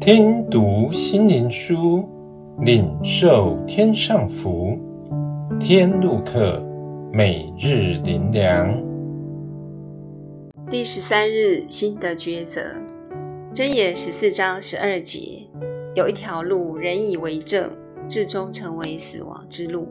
[0.00, 2.08] 听读心灵书，
[2.60, 4.78] 领受天上福。
[5.58, 6.62] 天路客，
[7.12, 8.80] 每日灵粮。
[10.70, 12.60] 第十三日，新的抉择。
[13.52, 15.48] 箴言十四章十二节，
[15.94, 17.72] 有一条路，人以为正，
[18.06, 19.88] 至终成为死亡之路。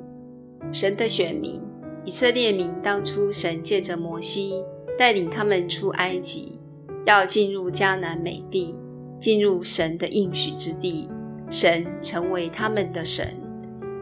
[0.72, 1.62] 神的选民，
[2.06, 4.64] 以色列民，当初神借着摩西
[4.98, 6.60] 带领他们出埃及，
[7.06, 8.76] 要进入迦南美地，
[9.25, 11.10] 进入神的应许之地。
[11.50, 13.34] 神成为他们的神，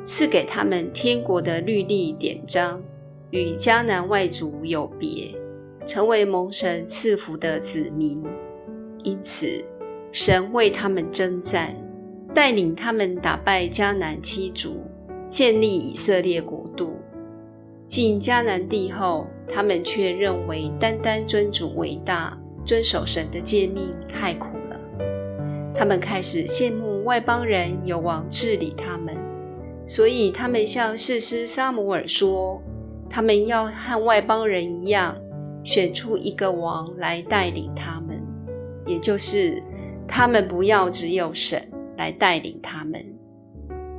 [0.03, 2.83] 赐给他们天国的律例典章，
[3.31, 5.33] 与迦南外族有别。
[5.85, 8.21] 成为蒙神赐福的子民，
[9.03, 9.63] 因此
[10.11, 11.73] 神为他们征战，
[12.33, 14.75] 带领他们打败迦南七族，
[15.29, 16.97] 建立以色列国度。
[17.87, 24.47] 进迦南地后，他们却认为单单尊主伟大，遵守神的诫命太苦。
[25.75, 29.15] 他们开始羡慕外邦人有王治理他们，
[29.85, 32.61] 所以他们向士师撒母耳说，
[33.09, 35.15] 他们要和外邦人一样。
[35.65, 38.21] 选出一个王来带领他们，
[38.85, 39.63] 也就是
[40.05, 43.01] 他们不要只有神来带领他们。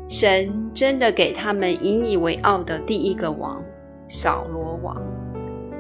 [0.07, 3.65] 神真的给他们引以为傲的第一个王——
[4.11, 5.03] 扫罗王，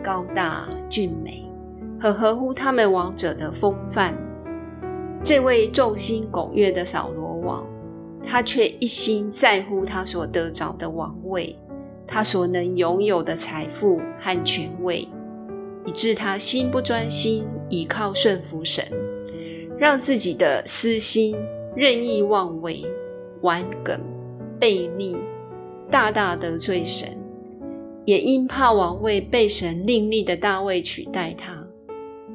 [0.03, 1.45] 高大俊美，
[2.01, 4.15] 很合乎他们王者的风范。
[5.25, 7.67] 这位众星拱月的扫罗王，
[8.27, 11.59] 他却一心在乎他所得着的王位，
[12.07, 15.09] 他所能拥有的财富和权位。
[15.87, 18.85] 以致他心不专心，倚靠顺服神，
[19.79, 21.35] 让自己的私心
[21.75, 22.85] 任意妄为、
[23.41, 23.99] 顽梗、
[24.61, 25.17] 悖逆，
[25.91, 27.09] 大大得罪神。
[28.05, 31.67] 也因怕王位被神另立的大卫取代他，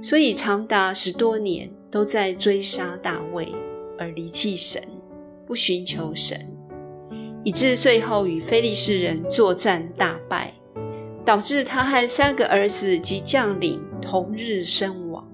[0.02, 3.52] 所以长达十多年都在追杀大卫，
[3.98, 4.82] 而离弃神，
[5.46, 6.52] 不寻求神，
[7.44, 10.54] 以致最后与非利士人作战大败。
[11.26, 15.30] 导致他和三个儿子及将领同日身亡，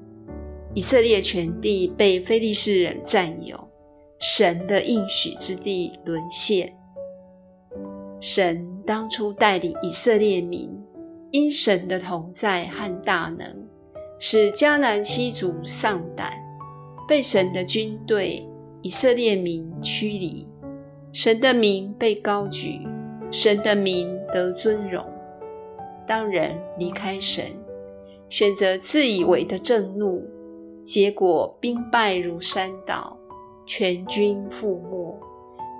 [0.74, 3.69] 以色列全地被非利士人占有，
[4.19, 6.75] 神的应许之地沦陷。
[8.19, 10.69] 神当初带领以色列民，
[11.31, 13.66] 因神的同在和大能，
[14.19, 16.34] 使迦南七族丧胆，
[17.08, 18.48] 被神的军队
[18.82, 20.48] 以色列民驱离，
[21.14, 22.82] 神的名被高举，
[23.32, 25.06] 神的名得尊荣。
[26.08, 27.46] 当人离开神，
[28.30, 30.24] 选择自以为的正路，
[30.84, 33.18] 结果兵败如山倒，
[33.66, 35.20] 全军覆没，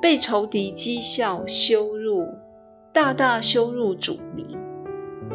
[0.02, 2.28] 被仇敌讥笑羞辱，
[2.94, 4.58] 大大羞辱主名。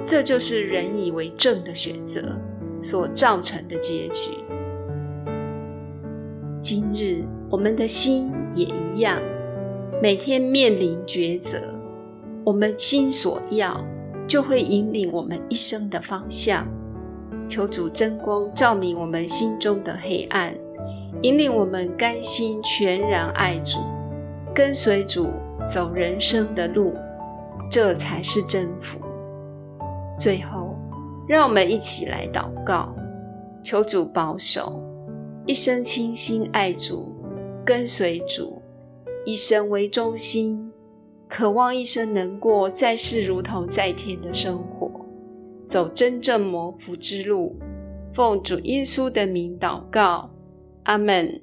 [0.07, 2.37] 这就是人以为正的选择
[2.81, 4.31] 所造成的结局。
[6.60, 9.19] 今日我们的心也一样，
[10.03, 11.59] 每天面临抉择，
[12.44, 13.84] 我们心所要。
[14.26, 16.65] 就会引领我们一生的方向。
[17.48, 20.54] 求主真光照明我们心中的黑暗，
[21.22, 23.81] 引领我们甘心全然爱主，
[24.54, 25.31] 跟随主
[25.66, 26.94] 走人生的路，
[27.69, 29.00] 这才是真福。
[30.16, 30.77] 最后，
[31.27, 32.94] 让我们一起来祷告，
[33.65, 34.81] 求主保守，
[35.50, 37.12] 一生倾心爱主，
[37.66, 38.62] 跟随主，
[39.25, 40.71] 以神为中心。
[41.28, 45.05] 渴望一生能过在世如同在天的生活，
[45.66, 47.56] 走真正蒙福之路。
[48.12, 50.31] 奉主耶稣的名祷告，
[50.84, 51.41] 阿门。